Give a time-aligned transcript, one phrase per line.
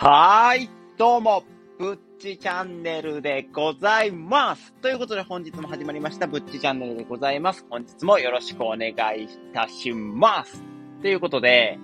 [0.00, 1.42] はーい、どうも、
[1.76, 4.72] ぶっちチャンネルでございます。
[4.74, 7.66] ということで本日も始まりました、ぶっちチャンネルでございます。
[7.68, 10.62] 本日もよろしくお願いいたします。
[11.02, 11.80] ということで、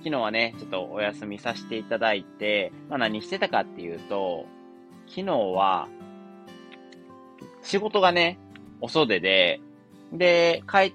[0.00, 4.44] 昨日はね、ちょっとお休みさせていただいて、まあ何してたかっていうと、
[5.06, 5.88] 昨日は、
[7.62, 8.38] 仕事がね、
[8.82, 9.62] お袖で、
[10.12, 10.94] で、帰、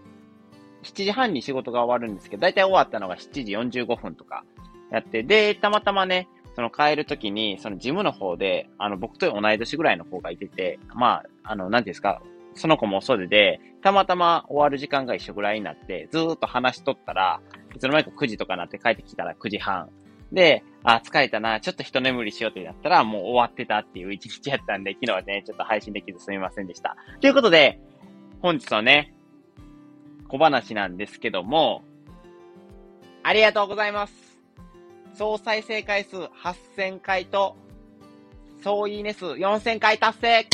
[0.84, 4.44] 7時半に仕事が終わるんですけど、だいたい終わったのが7時45分とか
[4.92, 12.22] やって、で、たまたまね、その帰るときに、そのジムの方で、あの、僕と同い年ぐらいの子がいてて、まあ、あの、なんですか、
[12.54, 17.42] その子も袖で、たまたま終わる時間が一緒ぐらいになって、ずーっと話しとったら、
[17.76, 19.90] いつの間にか9時とかなって帰ってきたら9時半。
[20.32, 26.96] で、あ、疲れたな、ちょっと一眠りしようってなったら、もう終わってたっていう一日やったんで、昨日はね、ちょっと配信できずすみませんでした。
[27.20, 27.80] ということで、
[28.42, 29.14] 本日はね、
[30.28, 31.84] 小話なんですけども、
[33.24, 34.33] ありがとうございます。
[35.16, 37.56] 総再生回数8000回と、
[38.64, 40.48] 総いいね数4000回達成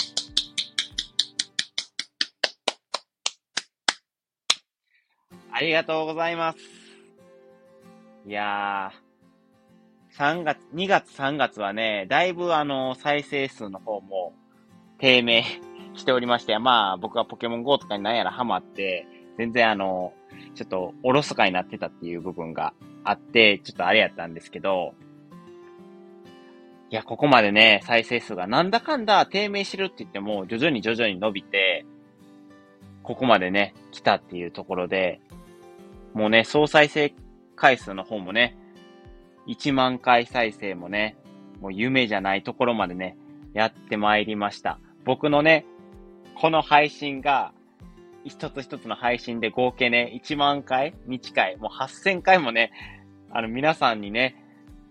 [5.52, 6.60] ありがとうございます。
[8.28, 14.34] いやー、3月、2月3月はね、だいぶあの、再生数の方も
[14.98, 15.46] 低迷
[15.96, 19.08] しておりまして、まあ僕はポケモン GO とかに何やらハマって、
[19.38, 20.12] 全然あの、
[20.56, 22.74] ちょっとおろそかになってたっていう部分が
[23.04, 24.94] あって、ちょっとあれやったんですけど、
[26.92, 31.86] いや、ここまでね、再生数がなんだかんだ低迷してるって言っても、徐々に徐々に伸びて、
[33.04, 35.20] ここまでね、来たっていうところで、
[36.14, 37.14] もうね、総再生
[37.56, 38.58] 回数の方もね、
[39.48, 41.18] 1万回再生もね、
[41.62, 43.18] もう夢じゃないところまでね、
[43.54, 44.80] やってまいりました。
[45.06, 45.66] 僕のね、
[46.36, 47.52] この配信が
[48.30, 52.72] 一つ一つの配信で合計ね、1万回に近い、もう8000回もね、
[53.32, 54.44] あの、皆さんにね、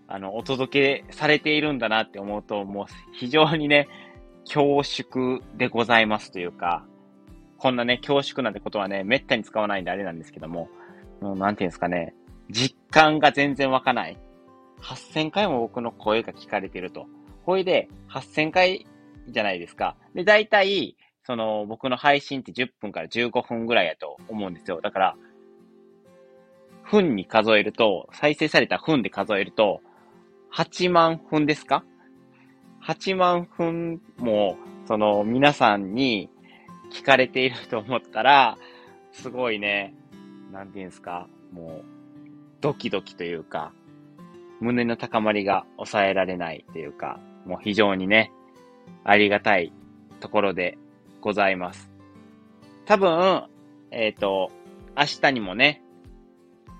[0.07, 3.87] あの、お届けされているんだなって思うと、もう非常にね、
[4.45, 6.85] 恐縮でございますというか、
[7.57, 10.69] こんなね、恐縮なんてことはね、めったに使わないんであれなんですけども、
[11.21, 12.13] もうなんていうんですかね、
[12.49, 14.17] 実感が全然湧かない。
[14.81, 17.05] 8000回も僕の声が聞かれてると。
[17.45, 18.87] これで8000回
[19.27, 19.95] じゃないですか。
[20.15, 20.95] で、大体、
[21.29, 24.81] その、僕の配信って10分から15分ぐらいやと思うんですよ。
[24.81, 25.15] だから、
[26.89, 29.79] 分に数えると、再生された分で数えると、
[30.51, 31.83] 8万分ですか
[32.83, 34.57] ?8 万分も、
[34.87, 36.31] その、皆さんに
[36.91, 38.57] 聞かれていると思ったら、
[39.11, 39.93] すごいね、
[40.51, 41.85] なんていうんですか、もう、
[42.59, 43.71] ドキドキというか、
[44.61, 48.31] 胸の高まりが抑えられないというか、もう非常にね、
[49.03, 49.71] ありがたい
[50.21, 50.79] ところで
[51.21, 51.91] ございます。
[52.85, 53.43] 多分、
[53.91, 54.51] えっ、ー、と、
[54.97, 55.81] 明日にもね、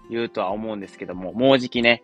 [0.10, 2.04] 言うとは思うんですけども、もうじきね、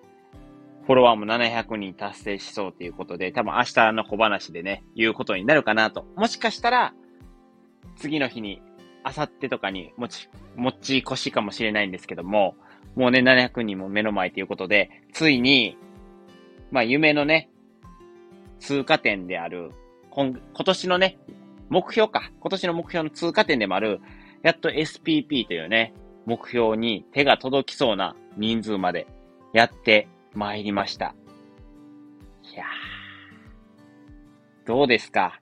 [0.86, 6.06] フォロワーも700人達成しそうということで、多分明日の小話でね、言うことになるかなと。
[6.16, 6.94] もしかしたら、
[7.96, 8.62] 次の日に、
[9.04, 12.56] 明後日とかに持ち、持ち越しかもしれないんですけども、
[12.96, 15.78] もうね、700人も目の前ということで、ついに、
[16.72, 17.50] まあ夢のね、
[18.60, 19.72] 通過点である、
[20.12, 21.18] 今、今年のね、
[21.70, 22.32] 目標か。
[22.40, 24.00] 今年の目標の通過点でもある、
[24.44, 25.94] やっと SPP というね、
[26.26, 29.08] 目標に手が届きそうな人数まで
[29.54, 31.16] やってまいりました。
[32.54, 32.68] いやー。
[34.68, 35.40] どうですか？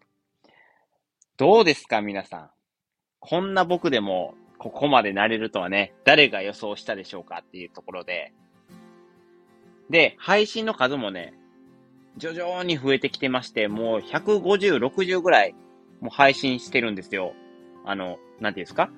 [1.37, 2.49] どうですか皆さん？
[3.19, 8.33] こんな僕でもここまでなれるとはね、誰が予想したでしょうかっていうところで。
[9.89, 11.33] で、配信の数もね、
[12.17, 15.55] 徐々に増えてきてまして、もう150、60ぐらい
[16.01, 17.33] もう配信してるんですよ。
[17.85, 18.89] あの、なんていうんですか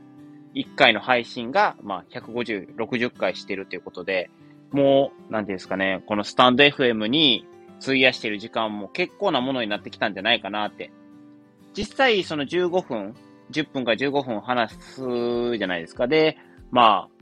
[0.53, 4.29] ?1 回の配信が、まあ、150、60回してるということで、
[4.71, 7.47] もう、なんていうんですかね、このスタンド FM に
[7.81, 10.91] 費やしてる時間も結構なものになってきたんじゃないかなって。
[11.73, 13.15] 実際、その15分、
[13.51, 16.07] 10分から15分話すじゃないですか。
[16.07, 16.37] で、
[16.71, 17.15] まあ、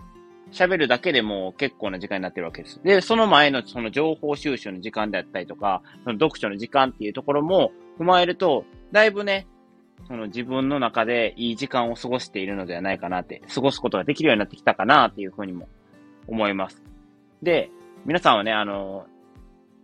[0.51, 2.79] 喋るだけでも結構な時間になってるわけです。
[2.83, 9.47] で、その前のその情報収集の時間であったりとか、その読書の時間っていうところも踏まえると、だいぶね、
[10.07, 15.67] その自分の中でいい時間を過ごしているのではないかなって、過ごすことができるようになってきたかなっていうふうにも
[16.27, 16.81] 思います。
[17.41, 17.69] で、
[18.05, 19.05] 皆さんはね、あの、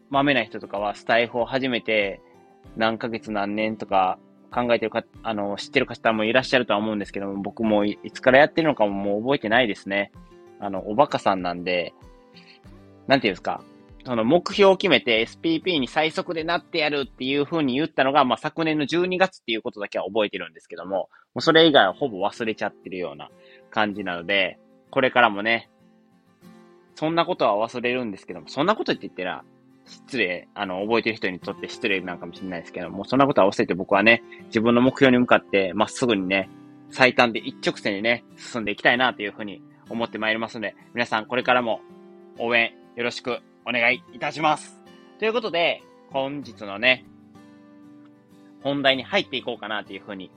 [0.09, 2.19] 豆な人とかはスタイフを始めて
[2.75, 4.17] 何ヶ月何年とか
[4.51, 10.11] 考えてるか、あの、知ってる方もいらっしゃるとは思うんですけども、僕もいつからやってるのかももう覚えてないですね。
[10.59, 11.93] あの、おバカさんなんで、
[13.07, 13.61] なんていうんですか、
[14.05, 23.29] その目標を決めて SPP に最速でなってやるっていう風に言ったのが、まあ、昨年の12月っていうことだけは覚えてるんですけども、もうそれ以外はほぼ忘れちゃってるような
[23.69, 24.57] 感じなので、
[24.89, 25.69] これからもね、
[26.95, 29.43] そんなことは忘れるんですけども、そんなことって言ってら、
[29.85, 36.49] 失礼、あの、覚えてる人にとって失礼なんかもしれないですけども、そんなことは忘れて僕はね、自分の目標に向かってまっすぐにね、
[36.91, 41.81] 最短で一直線にね、進んでいきたいなというふうに思ってまいりますので、皆さんこれからも
[42.37, 43.39] 応援よろしく
[43.69, 44.81] お願いいたします。
[45.19, 47.05] ということで、本日のね、
[48.63, 50.31] 本題に入っていこうかなというふうに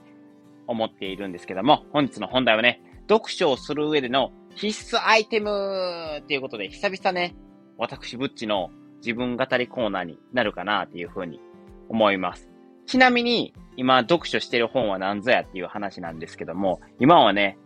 [0.67, 7.35] 思っているんですけども、本日の本題はね、読書をする上での必須アイテムっていうことで、久々ね、
[7.79, 11.41] 私、ブッチの自分語りコーナーになるかなっていうふうに
[11.89, 12.51] 思います。
[12.85, 17.57] ちなみに、今読書してる本は何ぞやっていう話なんですけども、今はね、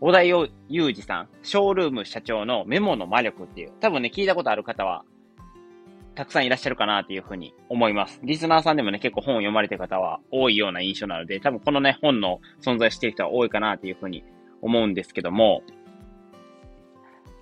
[0.00, 5.04] 小田裕二さん、ショールーム社長のメモの魔力っていう、多分ね、聞いたことある方は、
[6.14, 8.20] たくさんいらっしゃるかなっていうふうに思います。
[8.22, 14.24] リスナーさんでもね、結構本を読まれてる方は多いような印象なので、多分このね、本の存在している人は多いかなっていうふうに
[14.62, 15.62] 思うんですけども、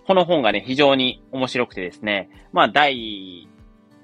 [0.06, 3.48] この本がね、非常に面白くてですね、まあ、第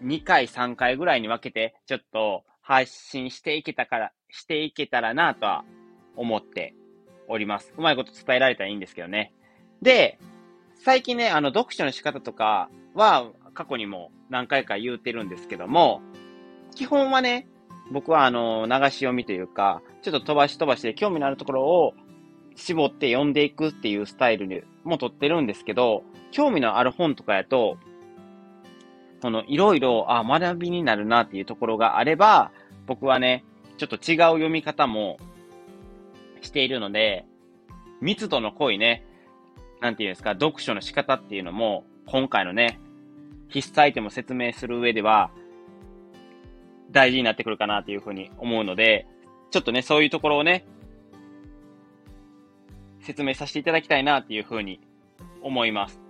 [0.02, 5.64] 2回、3回ぐらいに分けて、ちょっと配信していけたから、していけたらなとは
[6.16, 6.74] 思って
[7.30, 7.72] おります。
[7.76, 9.32] うまいこと伝えられたらいいんですけどね。
[9.80, 10.18] で、
[10.82, 16.00] 最近ね、あの、読書の仕方とかは、過去にも何回か言うてるんですけども、
[16.74, 17.48] 基本はね、
[17.90, 21.94] 僕はあの、流し読みというか、ちょっと飛ばし飛ばしで興味のあるところを
[22.54, 27.78] 絞って読んでいくっていうスタイルにも取ってるんですけど、興味のある本とかやと、
[29.20, 32.52] その、いろいろ、あ、学びになるなっていうところがあれば、
[32.86, 33.44] 僕はね、
[33.76, 35.18] ちょっと違う読み方も
[36.40, 37.26] しているので、
[38.00, 39.04] 密度の濃いね、
[39.80, 42.78] なんていうんですか、読書の仕方っていうのも、今回のね、
[43.48, 45.30] 必須アイテムを説明する上では、
[46.90, 49.06] 大事になってくるかなというふうに思うので、
[49.50, 50.64] ちょっとね、そういうところをね、
[53.00, 54.80] 説明させていただきたいなっていうふうに
[55.42, 56.00] 思います。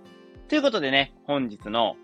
[0.47, 1.95] ということでね、本日の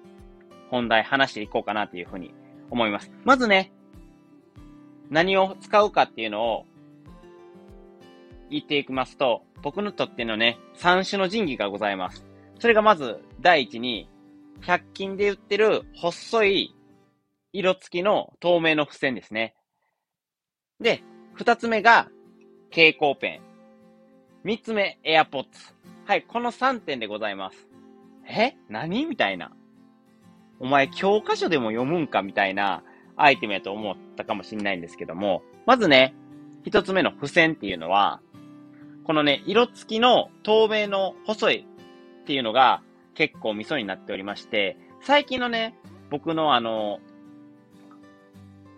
[0.69, 2.33] 本題話していこうかなというふうに
[2.69, 3.11] 思います。
[3.23, 3.71] まずね、
[5.09, 6.65] 何を使うかっていうのを
[8.49, 12.25] 言っていきますと、僕にとってのね、三種の神器がございます。
[12.59, 14.09] それがまず、第一に、
[14.61, 16.75] 100均で売ってる細い
[17.53, 19.55] 色付きの透明の付箋ですね。
[20.79, 21.03] で、
[21.33, 22.09] 二つ目が
[22.71, 23.41] 蛍光ペン。
[24.43, 25.73] 三つ目、エアポッツ。
[26.05, 27.67] はい、この3点でございます。
[28.27, 28.55] え？
[28.69, 29.05] 何？
[29.05, 29.51] みたいな。
[30.59, 32.21] お前教科書でも読むんか？
[32.23, 32.83] みたいな
[33.15, 36.15] アイテムやと思ったかもしれないんですけども、まずね、
[36.63, 38.21] 一つ目の付箋っていうのは、
[39.07, 41.65] このね、色付きの透明の細い
[42.23, 42.81] っていうのが
[43.15, 45.75] 結構味噌になっておりまして、最近のね、
[46.09, 46.99] 僕のあの、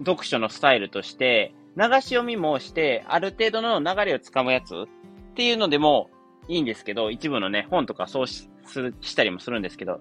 [0.05, 4.87] 読書のスタイルとして、流し読みもして、ある程度の流れをつかむやつっ
[5.33, 6.11] ていうのでも
[6.47, 8.47] いいんですけど、一部のね、本とかそうし
[9.01, 9.99] したりもするんですけど、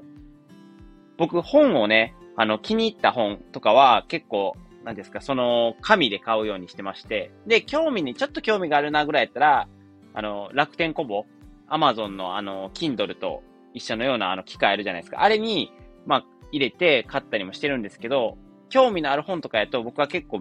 [1.16, 4.54] 僕、本をね、あの、気に入った本とかは結構、
[4.84, 9.68] なんですか、その、紙で買うようにしてまして、で、興味に、ちょっと興味があるなぐらいやったら、
[10.14, 11.26] あの、楽天コボ、
[11.68, 13.42] アマゾンのあの、Kindle と
[13.74, 15.22] 一緒のようなあの機械あるじゃないですか。
[15.22, 15.72] あれに、
[16.06, 18.38] まあ、入れて買ったりもしてるんですけど、
[18.70, 20.40] 興味のある本とかやと僕は結構、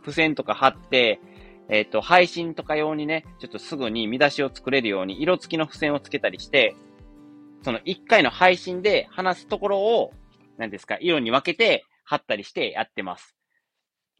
[0.00, 1.20] 付箋とか貼って、
[1.68, 6.74] えっ、ー、と、配信とか用にね、ちょっとすぐに見出しを作れるように色付きの付箋をつけたりして、
[7.62, 10.12] その1回の配信で話すところを、
[10.56, 13.37] 何ですか、色に分けて貼ったりしてやってます。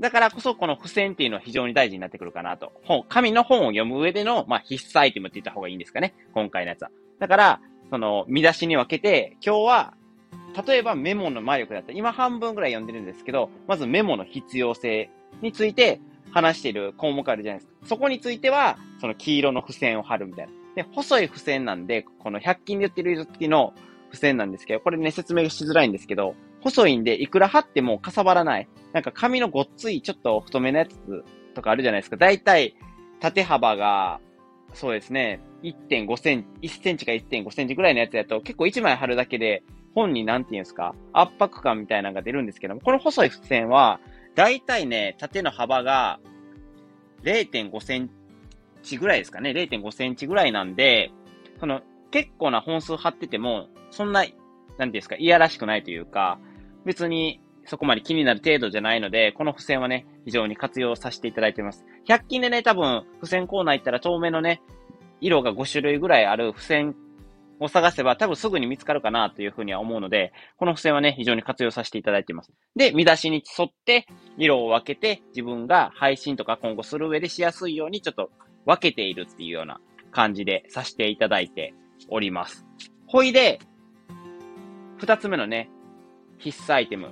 [0.00, 2.72] だからこそこの付箋っていうのは非常に大事になってくるかなと。
[2.84, 6.14] 本、紙の本を読む上での、まあ、必須アイテムって言った方がいいんですかね。
[6.34, 6.90] 今回のやつは。
[7.18, 9.94] だから、その、見出しに分けて、今日は、
[10.66, 15.10] 例えばメモの魔力だったら、今半分ぐらい読んでるんですけど、まずメモの必要性
[15.42, 16.00] について
[16.30, 17.86] 話している項目あるじゃないですか。
[17.86, 20.52] そこについては、その黄色の付箋を貼るみたいな。
[20.76, 23.74] で、細い付箋なんで、この100均で売ってる色付きの
[24.10, 28.68] 付箋なんですけど、これね、説明しづらいんですけど、細いんで、いくら貼ってもかさばらない。
[28.92, 30.96] なんか紙のごっつい、ちょっと太めのやつ
[31.54, 32.16] とかあるじゃないですか。
[32.16, 32.74] だいたい、
[33.20, 34.20] 縦幅が、
[34.74, 39.62] そうですね、1.5センチ、1センチか1.5センチぐらいのやつやと、結構1枚貼るだけで、
[39.94, 44.00] 本になんて言うんですか、圧迫感みたいなのが出るんですけども、この細い付箋は、
[44.34, 46.20] だいたいね、縦の幅が
[47.22, 48.10] 0.5セン
[48.82, 49.50] チぐらいですかね。
[49.50, 51.10] 0.5センチぐらいなんで、
[51.58, 54.24] その、結構な本数貼ってても、そんな、
[54.78, 56.38] なんですか、いやらしくないというか、
[56.84, 61.84] 別にそこまで気になる程度じゃないので、この付箋はね、非常に活用させていただいてます。
[62.08, 64.62] 100均でね、多分、付箋コーナー行ったら透明のね、
[65.20, 66.94] 色が5種類ぐらいある付箋
[67.60, 72.52] を探せば多分すぐに見つかるかなというふうには思うので、この付箋はね、非常に活用させていただいています。
[72.76, 74.06] で、見出しに沿って
[74.36, 78.30] 色を分けて自分が配信とか今後する上でしやすいようにちょっと
[78.64, 79.80] 分けているっていうような
[80.10, 81.74] 感じでさせていただいて
[82.08, 82.64] おります。
[83.06, 83.58] ほいで、
[84.98, 85.70] 二つ目のね、
[86.38, 87.10] 必須アイテム。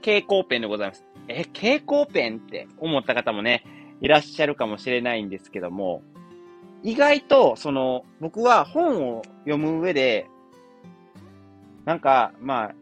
[0.00, 1.04] 蛍光ペンでございます。
[1.28, 3.62] え、蛍光ペンって思った方もね、
[4.00, 6.02] いらっしゃるかもしれないんですけども、
[6.82, 10.26] 意外と、その、僕は本を読む上で、
[11.84, 12.74] なんか、まあ、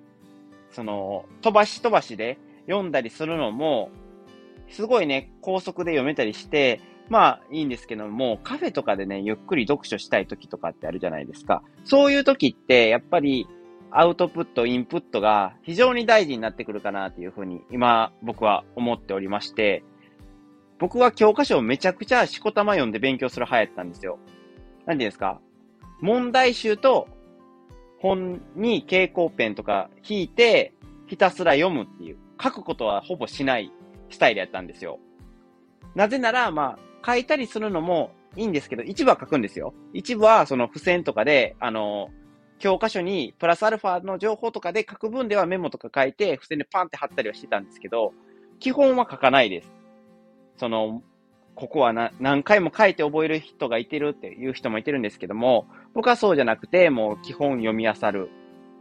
[0.71, 3.91] その、飛ばし飛ばしで読んだりするのも、
[4.69, 11.63] すごいね、高速で読めたりして、まあいいんですけども、カフェとかでね、ゆっくり読書したい時とかってあるじゃないですか。
[11.85, 13.47] そういう時って、やっぱり、
[13.95, 19.85] アウトプット、インプットが非常に大事になってくるかなっていうふうに、今、僕は思っておりまして、
[20.79, 24.19] 僕は教科書をめちゃくちゃしこたま読んで勉強する派やったんですよ。
[24.87, 25.41] なんていうんですか？
[26.01, 27.07] 問題集と
[28.01, 30.73] 本に蛍光ペンとか引いて、
[31.07, 33.71] ひたすら読むっていう、書くことはほぼしない
[34.11, 34.99] スタイルやったんですよ。
[35.95, 39.75] なぜなら、まあ、書いたりするのもいいんですけど、一部は書くんですよ。
[39.93, 42.09] 一部はその付箋とかで、あの、
[42.63, 48.13] 教科書にプラスアルファの情報とかで書く分ではメモとか書いて、付箋でパンって貼ったりはしてたんですけど、
[48.61, 49.69] 基本は書かないです。
[50.59, 51.03] その、
[51.57, 58.31] ここは何回も書いて覚える人がいてるっていう人もいてるんですけども、僕はそうじゃなくて、もう基本読み漁る。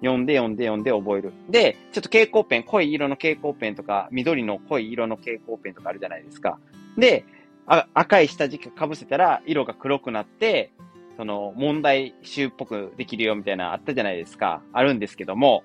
[0.01, 1.33] 読んで読んで読んで覚える。
[1.49, 6.59] で、ちょっと蛍光ペン、濃い色の蛍光ペンとか、緑の濃い色の蛍光ペンとかあるじゃないですか。
[6.97, 7.25] で、
[7.65, 10.71] あ赤い下地かぶせたら色が黒くなって、
[11.17, 14.61] その問題集っぽくできるよみたいなあったじゃないですか。
[14.73, 15.63] あるんですけども、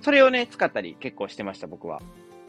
[0.00, 2.00] それをね、使ったり結構してました、僕は。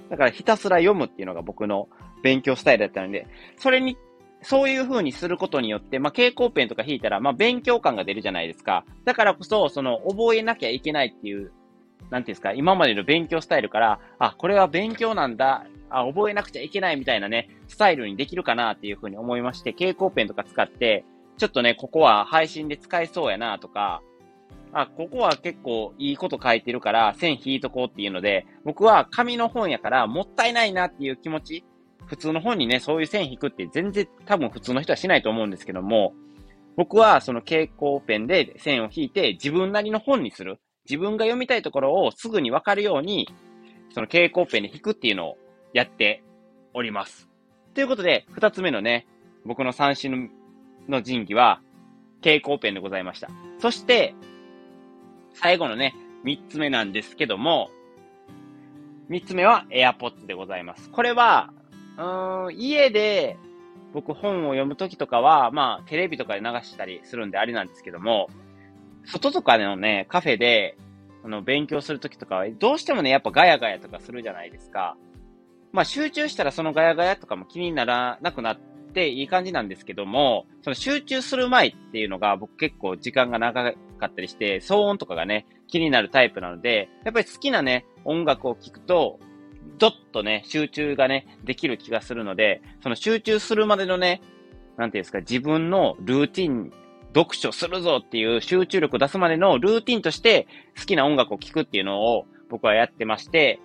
[0.10, 1.88] だからひたすら読むっていうのが僕の
[2.24, 3.98] 勉強スタイルだったので、それに、
[4.42, 8.86] そういう風にすることによって、まあ、蛍光ペンとか引いたら、まあ、勉強感が出るじゃないですか。
[9.06, 11.52] だからこそ、その、覚えなきゃいけないっていう、
[12.10, 21.06] なんていうんですか、今までの勉強スタイルから、あ、これは勉強なんだ、あ、覚えなくちゃいけないみたいなね、スタイルにできるかなっていう風に思いまして、蛍光ペンとか使って、
[21.38, 24.02] ちょっとね、ここは配信で使えそうやなとか、
[24.74, 31.64] あ、ここは結構いいこと書いてるから線引いとこうっていうので、僕は紙の本やからもったいないなっていう気持ち、
[32.06, 36.14] 普通の本にね、そういう線引くって全然多分普通の人はしないと思うんですけども、
[36.76, 40.60] 僕はその蛍光ペンで線を引いて自分なりの本にする。
[40.90, 43.30] 自分が読みたいところをすぐにわかるように、
[43.94, 45.38] その蛍光ペンで引くっていうのを
[45.74, 46.24] やって
[46.74, 47.30] おります。
[47.74, 49.08] ということで、二つ目のね、
[49.46, 50.28] 僕の三種の
[50.88, 51.62] の神器は、
[52.18, 53.30] 蛍光ペンでございました。
[53.60, 54.16] そして、
[55.34, 57.70] 最後のね、三つ目なんですけども、
[59.10, 60.90] 三つ目は AirPods でございます。
[60.90, 61.54] これは、
[61.98, 63.38] うん、家で
[63.94, 68.30] 僕本を読むときとかは、まあ、テレビとかで流したりするんであれなんですけども、
[69.06, 70.78] 外とかのね、カフェで、
[71.24, 74.98] あの、勉強するときとかは、どうしてもね、やっぱガヤガヤとかするじゃないですか。
[75.72, 78.73] まあ、集中したらそのガヤガヤとかも気にならなくなって
[79.10, 89.20] いい感じなんですけども、その集中する前っていうのが僕結構時間が長かったりして、騒音とかがね、気になるタイプなので、やっぱり好きなね、音楽を聴くと、
[89.80, 94.22] どっとね、集中がね、できる気がするので、その集中するまでのね、
[94.78, 96.72] なんていうんですか、自分のルーティン、
[97.16, 100.48] 読書するぞっていう集中力を出すまでのルーティンとして
[100.78, 103.60] 好きな音楽を聴くっていうのを僕はやってまして、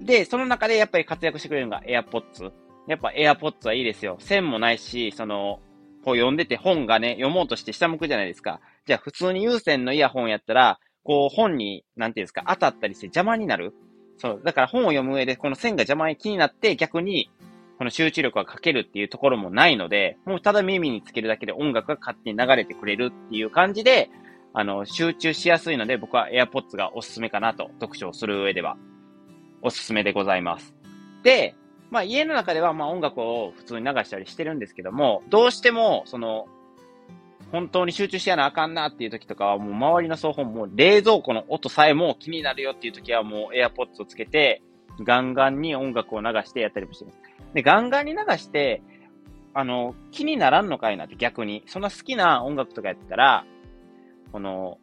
[0.00, 2.50] で、その中でやっぱり活躍してくれるのが AirPods。
[2.88, 4.16] やっぱ AirPods はいいですよ。
[4.18, 5.60] 線もないし、その、
[6.04, 8.60] こう読んでて本がね、読もうとして下向くじゃないですか。
[8.86, 13.74] じゃあ普通に有線のイヤホンやったら、こう本に、なんていうんですか、当たったりして邪魔になる。
[14.16, 14.40] そう。
[14.44, 17.30] だから本を読む上で、この線が邪魔に気になって、逆に、
[17.78, 24.10] この集中力がかけるっていうところもないので、もうただ耳につけるだけで音楽が勝手に流れてくれるっていう感じで、
[24.52, 28.76] あの、集中しやすいので、僕は AirPods がおすすめかなと、読書をする上では、
[29.62, 30.74] おすすめでございます。
[31.22, 31.54] で、
[31.90, 36.46] まあ家の中ではまあ音楽を普通に流したりしてるんですけども、どうしても、その、
[37.50, 44.62] 本当に集中しやなあかんなっていう時とかは、もう周りの双方も冷蔵庫の音さえも気になるよっていう時はもう AirPods をつけて、
[45.00, 47.18] ガンガンに音楽を流してやったりもしてます。
[47.54, 48.82] で、ガンガンに流して、
[49.54, 51.62] あの、気にならんのかいなって逆に。
[51.66, 53.46] そんな好きな音楽とかやってたら、
[54.30, 54.78] この、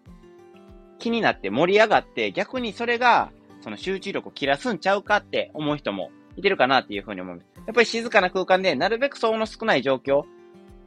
[0.97, 3.31] 気になって盛り上がって、逆にそれが、
[3.61, 7.37] その集中力を切らすんちゃうかって思う人もいてるかなっていうふうに思う。
[7.37, 10.23] やっぱり静かな空間で、なるべく騒音の少ない状況、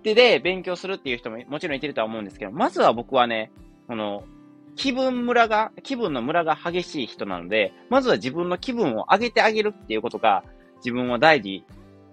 [0.03, 3.51] で、で、勉強するっていう人ももちろんいてるとは思うんですけど、まずは僕はね、
[3.87, 4.25] この、
[4.77, 10.45] 気分ムラが、気分のムラが激しい人なので、まずは自分の気分を上げてあげるっていうことが、
[10.77, 11.65] 自分は大事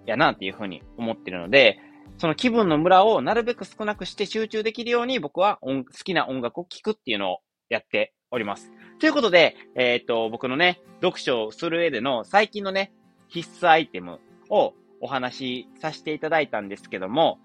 [0.08, 1.80] やなっていうふうに思ってるので、
[2.18, 7.40] その気分のムラをなるべく少なくして集中できるように僕は好きな音楽を聴くっていうのを
[7.70, 8.72] やっております。
[9.00, 12.94] ということで、えー、っと、僕のね、読書をする上での最近のね、
[13.36, 17.40] 必須アイテムをお話しさせていただいたんですけども、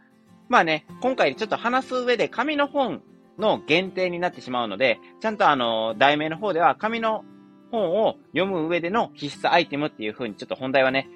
[0.49, 3.03] まあね、今回ちょっと話す上で紙の本
[3.39, 7.25] の限定になってしまうので、ちゃんとあの、題名の方では紙の
[7.73, 11.09] 本を読む上での必須アイテムっていう風にちょっと本題はね、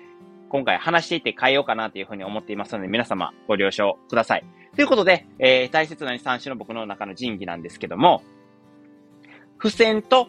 [0.48, 4.44] 今回話していって変えようかなという風に思っていますので、皆様ご了承ください。
[4.74, 8.22] ということで、えー、大切な3種の僕の中の人義なんですけども、
[9.58, 10.28] 付箋と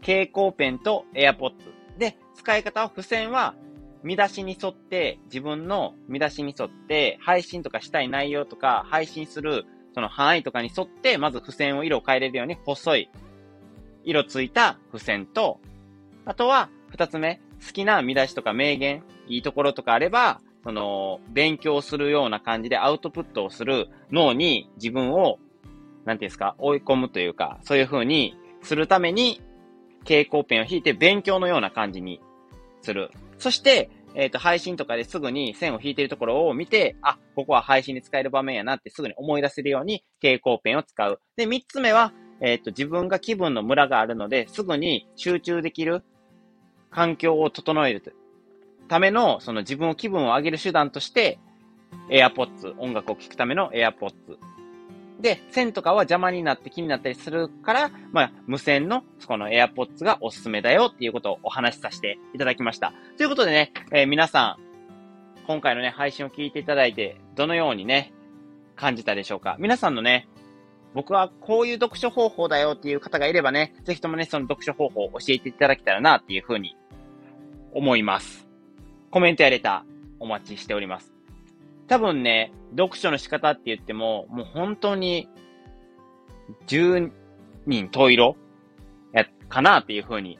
[0.00, 1.76] 蛍光ペンと AirPods。
[1.98, 3.54] で、使い方は付箋は
[4.02, 13.10] 見出しに沿って、自分の見出しに沿って、配信とかしたい内容とか、配信するその範囲とかに沿って、まず付箋を色を変えれるように細い
[14.04, 15.58] 色ついた付箋と、
[16.24, 25.38] あとは二つ目、好きな見出しとか名言、いいところとかあれば、その、勉強するような感じでアウトプットをする脳に自分を、
[26.04, 29.40] なんていうんですか、追い込むというか、そういう風にするために、
[30.06, 32.20] 蛍光ペンを引いて勉強のような感じに
[32.82, 33.10] する。
[33.38, 41.20] そして、えっ、ー、と、配信とかですぐに線を引いているところを見て、あ、ここは配信に使える場面やなってすぐに思い出せるように蛍光ペンを使う。
[41.36, 46.02] で、三つ目は、えっ、ー、と、自分が気分のムラがあるので、すぐに集中できる
[46.90, 48.02] 環境を整える
[48.88, 51.38] ための、その自分を気分を上げる手段として、
[52.08, 54.38] AirPods、音楽を聴くための AirPods。
[55.20, 62.92] で、線とかは邪魔になって気になったりするから、まあ、無線の、この AirPods がおすすめだよっていうことをお話しさせていただきました。
[63.16, 68.12] ということでね、えー、皆さん、今回のね、配信を聞いていただいて、どのようにね、
[68.74, 70.28] 感じたでしょうか皆さんのね、
[70.94, 76.76] 僕はこういう読書方法だよっていう方がいればね、ぜひともね、その読書方法を教えていただけたらなっていうふうに
[77.72, 78.46] 思います。
[79.10, 81.15] コメントやレターお待ちしております。
[81.88, 85.28] 多分ね、読書の仕方って言っても、もう本当に、
[86.66, 87.10] 十
[87.66, 88.36] 人十色
[89.12, 90.38] や、かなっていうふうに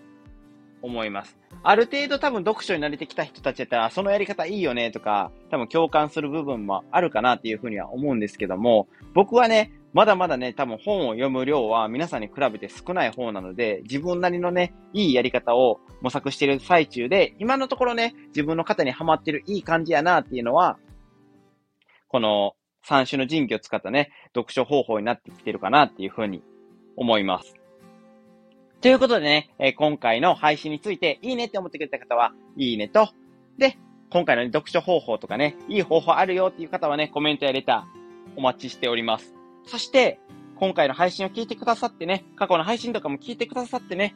[0.82, 1.36] 思います。
[1.62, 20.78] ある程度多分読書に慣れてきた人たちやったら、そのやり方いいよねとか、多分共感する部分もあるかなっていうふうには思うんですけども、僕はね、まだまだね、多分本を読む量は皆さんに比べて少ない方なので、自分なりのね、いいやり方を模索している最中で、今のところね、自分の肩にはまってるいい感じやなっていうのは、
[22.08, 22.54] この
[22.86, 26.42] 3種の人気を使ったね、読書方法になってきてるかなっていうふうに
[26.96, 27.54] 思います。
[28.80, 33.08] ということでね、えー、今回の配信についていいねって思ってくれた方は、いいねと、
[33.58, 33.78] で、
[34.10, 39.34] 今回の、ね、読書方法とかね、いい方法あるよっていう方はね、コメントやレターお待ちしております。
[39.64, 40.20] そして、
[40.56, 44.14] 今回の配信を聞いてくださってね、過去の配信とかも聞いてくださってね、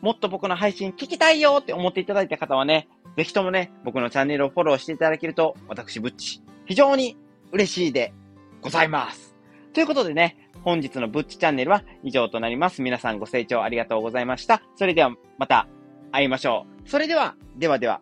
[0.00, 7.16] もっと僕の配信聞きたいよって思っていただいた方はね、ぜひともね、僕のチャンネルをフォローしていただけると、私、ぶっち、非常に
[7.52, 8.12] 嬉しいで
[8.60, 9.36] ございます。
[9.72, 12.82] ということでね、本日のぶっちチャンネルは以上となります。
[12.82, 14.62] 皆さんご清聴ありがとうございました。
[14.76, 15.68] それではまた
[16.12, 16.88] 会いましょう。
[16.88, 18.00] それでは、ではでは。